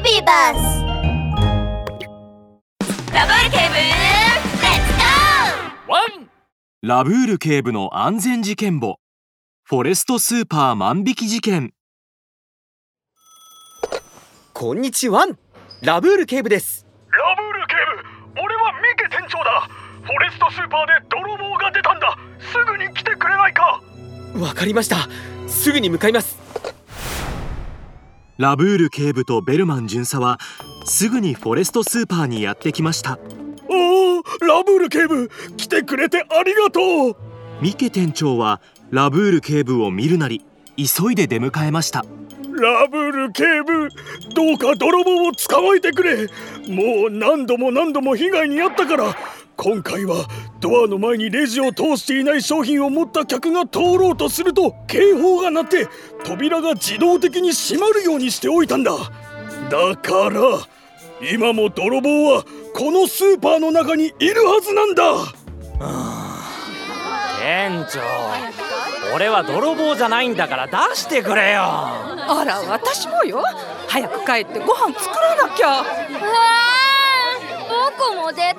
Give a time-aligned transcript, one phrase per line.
[0.00, 0.84] ビバス
[3.12, 6.30] ラブール警部レッツゴーワン
[6.82, 9.00] ラブール警部の安全事件簿。
[9.64, 11.72] フォレストスーパー万引き事件。
[14.52, 15.26] こんにちは。
[15.82, 16.86] ラブール警部です。
[17.10, 17.74] ラブール警
[18.36, 19.68] 部俺はミケ店長だ。
[20.02, 22.16] フォレストスーパーで泥棒が出たんだ。
[22.38, 23.82] すぐに来てくれないか。
[24.36, 25.08] わかりました。
[25.48, 26.47] すぐに向かいます
[28.38, 30.38] ラブール警部とベルマン巡査は
[30.84, 33.18] すぐにフォレストスーパーにやってきました。
[33.68, 37.16] おおラブール警部来てくれてありがとう。
[37.60, 38.60] ミケ店長は
[38.90, 40.44] ラブール警部を見るなり
[40.76, 42.04] 急いで出迎えました。
[42.60, 43.88] ラブール警部
[44.36, 46.28] どうか泥棒を捕まえてくれ。
[46.68, 49.16] もう何度も何度も被害に遭ったから
[49.60, 50.28] 今回は
[50.60, 55.88] ドアの前にレジを通していない商品を持った客が通ろうとすると警報が鳴って
[56.24, 58.92] 扉が自動的に閉まるようにしておいたんだ。
[58.92, 60.40] だから
[61.28, 65.02] 今も泥棒はこのスーパーの中にいるはずなんだ。
[67.40, 68.00] 店長
[69.12, 71.62] 俺は泥棒じゃないんだから出してくれよ。
[71.62, 73.42] あら私もよ。
[73.88, 75.80] 早く帰ってご飯作らなきゃ。
[75.80, 75.84] うわ
[77.98, 78.58] 僕も出たいよ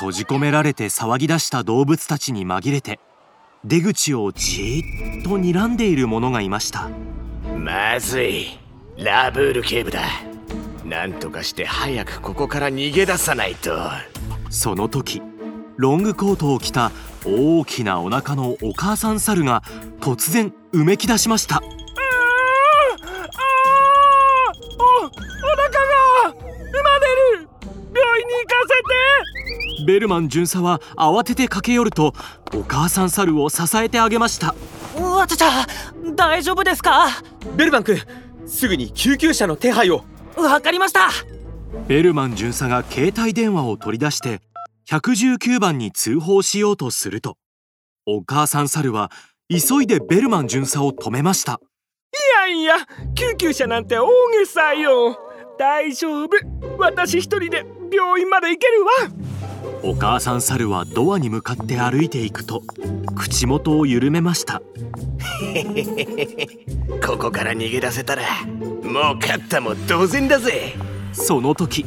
[0.00, 2.98] 閉じ込められて騒ぎ出した動物たちに紛れて
[3.66, 6.88] 出口をじーっと睨んでいる者がいました。
[7.58, 8.58] まずい。
[8.96, 10.00] ラブール警部だ。
[10.86, 13.78] なんとかして早くここから逃げ出さないと。
[14.48, 15.20] その時
[15.76, 16.92] ロングコートを着た
[17.26, 19.62] 大きなお腹のお母さん猿が
[20.00, 21.62] 突然うめき出しました
[29.90, 32.14] ベルマン巡査は慌てて駆け寄ると
[32.54, 34.54] お母さん猿を支えてあげました。
[35.02, 35.66] わちゃちゃ
[36.14, 37.08] 大丈夫ですか？
[37.56, 37.98] ベルマン君
[38.46, 40.04] すぐに救急車の手配を。
[40.36, 41.10] わかりました。
[41.88, 44.40] ベルマン巡査が携帯電話を取り出して
[44.88, 47.36] 119番に通報しようとすると
[48.06, 49.10] お母さん猿は
[49.48, 51.60] 急いでベルマン巡査を止めました。
[52.44, 52.76] いやいや
[53.16, 54.06] 救急車なんて大
[54.38, 55.18] げさよ。
[55.58, 56.28] 大丈夫。
[56.78, 58.90] 私一人で病院まで行けるわ
[59.82, 62.62] お母さん猿はドアに向かって歩いていくと
[63.16, 64.60] 口元を緩めました。
[67.04, 70.74] ここから逃げ出せたらもう勝ったも同然だぜ。
[71.12, 71.86] その時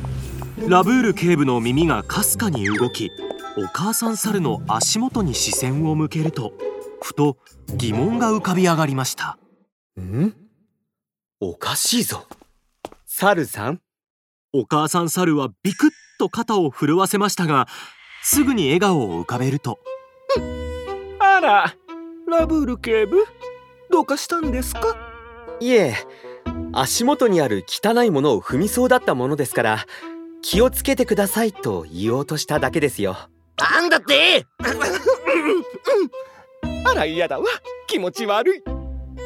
[0.67, 3.11] ラブール警部の耳がかすかに動き
[3.57, 6.53] お母さん猿の足元に視線を向けると
[7.01, 7.37] ふと
[7.75, 9.37] 疑問が浮かび上がりました。
[9.99, 10.33] ん？
[11.39, 12.25] おかしいぞ。
[13.05, 13.81] 猿さん？
[14.53, 15.89] お母さん猿はビクッ
[16.23, 17.67] と肩を震わせましたが
[18.21, 19.79] すぐに笑顔を浮かべると
[21.19, 21.75] あら
[22.27, 23.25] ラブール警部
[23.91, 24.95] どうかしたんですか？
[25.59, 25.95] いえ
[26.71, 29.85] 足元にある汚いものを踏みそうだったものですから
[30.41, 33.17] 気をつけてくださいと言おうとしただけですよ。
[33.57, 34.45] なんだって？
[36.85, 37.45] あら嫌だわ。
[37.87, 38.63] 気持ち悪い。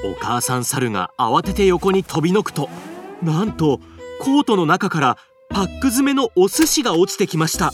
[0.04, 2.70] お母さん猿が慌てて横に飛びのくと
[3.22, 3.80] なんと
[4.20, 5.18] コートの中から
[5.50, 7.72] パック詰めのお寿司が落ちてきました。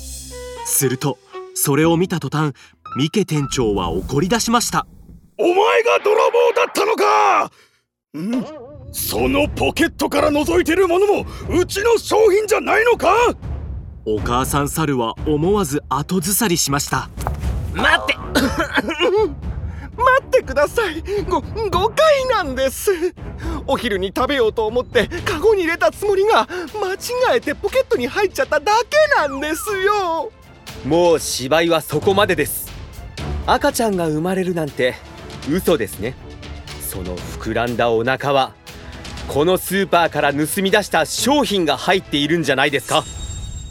[0.65, 1.17] すると
[1.53, 2.53] それを見た途端
[2.97, 4.87] ミケ店長は怒り出しました。
[5.37, 7.51] お前が泥棒だったのか！
[8.17, 8.45] ん？
[8.91, 13.09] そのポケットから覗いてるものもうちの商品じゃないのか？
[14.05, 17.09] お母さん猿は思わず後ずさりしました。
[17.73, 18.15] 待って
[20.03, 21.01] 待ってください。
[21.23, 22.91] ご誤解なんです。
[23.67, 26.47] お昼に食べようと思ってカゴに入れたつもりが
[26.79, 30.31] 間違えてポケットに入っちゃっただけなんですよ。
[30.85, 32.71] もう芝居はそこまでです。
[33.45, 34.95] 赤ちゃんが生まれるなんて
[35.49, 36.15] 嘘ですね。
[36.81, 38.53] その膨らんだお腹は
[39.27, 43.03] このスーパーから盗み出した商品が入っているんじゃないですか。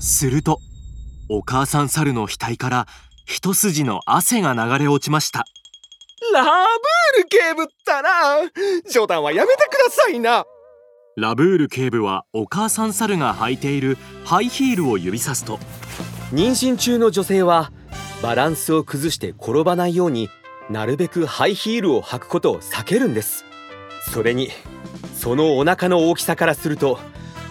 [0.01, 0.61] すると
[1.29, 2.87] お母さん猿の額から
[3.25, 5.45] 一筋の汗が流れ落ちました
[6.33, 8.11] ラブール警部ったら
[8.91, 10.45] 冗談はやめてくださいな。
[11.17, 15.59] ラブール警部はお母さん猿が履いているハイヒールを指さすと。
[16.33, 17.71] 妊娠中の女性は
[18.23, 20.31] バランスを崩して転ばないように
[20.71, 23.45] なるべくハイヒールを履くことを避けるんです。
[24.11, 24.51] それに
[25.15, 26.99] そのお腹の大きさからすると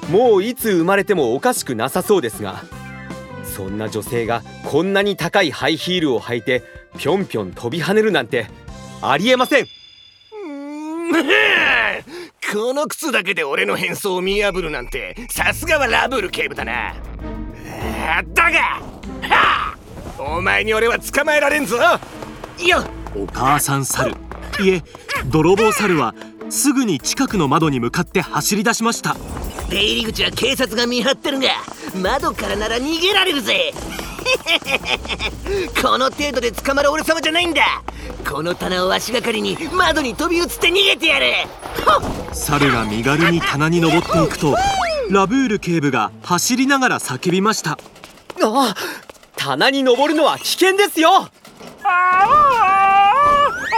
[0.09, 2.63] もういつ生まれてもおかしくなさそうですが
[3.45, 6.63] そんな女性がこんなに高いハイヒールを履いて
[6.97, 8.47] ぴょんぴょん飛び跳ねるなんて
[9.01, 9.67] ありえません。
[12.53, 16.89] この靴だけで俺の変装を見破るなんてさすがはラブール警部だな。
[16.89, 18.81] あだがは
[19.29, 19.75] あ
[20.19, 21.77] お前に俺は捕まえられんぞ。
[21.77, 24.11] よっお母さん猿。
[24.59, 24.83] いえ
[25.27, 26.13] 泥棒猿は
[26.49, 29.15] すぐに近くの窓に向かって走り出しました。
[29.69, 31.47] 出入り口は警察が見張ってるが
[31.95, 33.73] 窓からなら逃げられるぜ
[35.81, 37.83] この程度で捕まる俺様じゃないんだ。
[38.29, 41.25] この棚を足がかりに窓に飛び移って逃げてやる。
[42.33, 44.55] 猿が身軽に棚に登っていくと
[45.09, 47.71] ラブール警部が走りながら叫びました。
[47.71, 47.77] あ
[48.43, 48.75] あ
[49.35, 51.09] 棚に登るのは危険ですよ。
[51.13, 51.29] あ
[51.83, 53.07] あ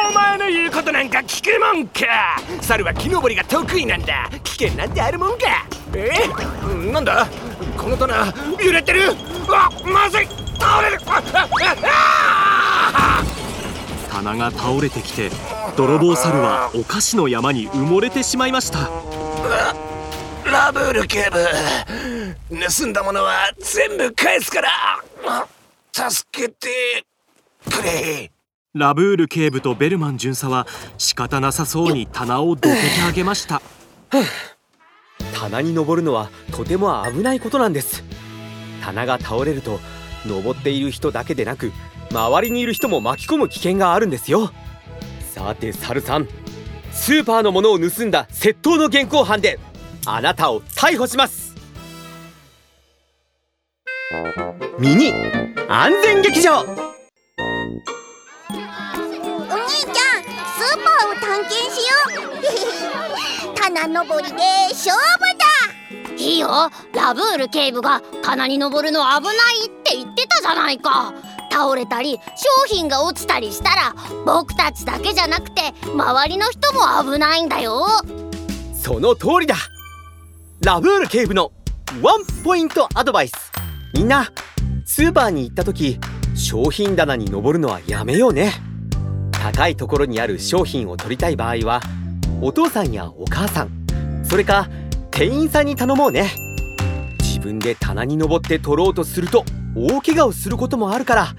[0.10, 2.38] お前の言うことなんか聞くもんか。
[2.62, 4.30] 猿は木登りが得意なんだ。
[4.44, 5.66] 危険なんてあるもんか。
[5.96, 6.12] え？
[6.92, 7.28] なんだ？
[7.78, 9.16] この棚揺れてる。
[9.50, 10.28] あまずい
[10.64, 11.00] 倒れる。
[14.10, 15.30] 棚が倒れてきて
[15.76, 18.90] 泥棒猿はお菓子の山に埋もれてしまいました。
[20.46, 21.46] ラブール警部
[22.80, 24.70] 盗んだものは全部返すから
[25.92, 27.06] 助けて
[27.70, 28.32] くれ。
[28.74, 30.66] ラブール警部とベルマン巡査は
[30.98, 33.62] 仕方なさそうに棚をどけてあげました。
[35.36, 38.04] 棚に登るのはとても危ないことなんです。
[38.82, 39.80] 棚が倒れると
[40.26, 41.72] 登っている人だけでなく
[42.12, 44.52] 周りにいる人も巻き込む危険があるんですよ。
[45.34, 46.28] さてサルさん
[46.92, 49.60] スーパーのものを盗んだ窃盗の現行犯で
[50.06, 51.54] あなたを逮捕します。
[54.80, 55.12] ミニ
[55.68, 56.60] 安全劇場。
[56.60, 61.94] お兄ちゃんスーパーを探検しよ
[63.52, 63.56] う。
[63.60, 64.36] 棚登りで
[64.72, 65.00] 勝負
[65.38, 66.16] だ。
[66.18, 66.70] いいよ。
[66.94, 71.14] ラブール警部が棚に登るの危ないってゃないか。
[71.52, 73.96] 倒れたり商品が落ちたりしたら
[74.26, 75.62] 僕たちだけじゃなくて
[75.94, 77.86] 周りの人も危ないんだよ。
[78.74, 79.56] その通りだ。
[80.62, 81.52] ラブール警部の
[82.02, 83.34] ワンポイントアドバイス。
[83.94, 84.32] みんな
[84.86, 86.00] スーパーに行った時
[86.36, 88.54] 商品棚に登るのはやめようね。
[89.32, 91.82] 高いところにある商品を取りたい場合は
[92.42, 94.70] お父さんやお母さんそれか
[95.12, 96.32] 店員さんに頼もうね。
[97.20, 99.44] 自分で棚に登って取ろうとすると
[99.76, 101.36] 大怪我をすることもあるから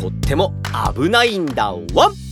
[0.00, 0.54] とっても
[0.94, 2.29] 危ないんだワン